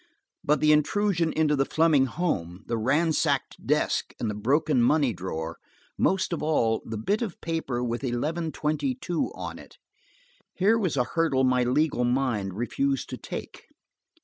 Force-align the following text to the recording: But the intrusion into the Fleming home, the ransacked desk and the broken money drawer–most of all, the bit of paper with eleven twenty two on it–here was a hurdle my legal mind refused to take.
But 0.43 0.61
the 0.61 0.71
intrusion 0.71 1.31
into 1.31 1.55
the 1.55 1.63
Fleming 1.63 2.07
home, 2.07 2.63
the 2.65 2.75
ransacked 2.75 3.67
desk 3.67 4.15
and 4.19 4.31
the 4.31 4.33
broken 4.33 4.81
money 4.81 5.13
drawer–most 5.13 6.33
of 6.33 6.41
all, 6.41 6.81
the 6.83 6.97
bit 6.97 7.21
of 7.21 7.39
paper 7.39 7.83
with 7.83 8.03
eleven 8.03 8.51
twenty 8.51 8.95
two 8.95 9.31
on 9.35 9.59
it–here 9.59 10.79
was 10.79 10.97
a 10.97 11.03
hurdle 11.03 11.43
my 11.43 11.63
legal 11.63 12.03
mind 12.03 12.55
refused 12.55 13.11
to 13.11 13.17
take. 13.17 13.67